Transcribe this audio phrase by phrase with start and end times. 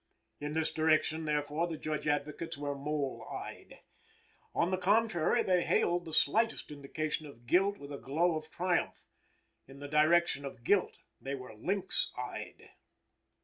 [0.39, 3.81] In this direction, therefore, the Judge Advocates were mole eyed.
[4.55, 9.05] On the contrary, they hailed the slightest indication of guilt with a glow of triumph.
[9.67, 12.71] In the direction of guilt, they were lynx eyed.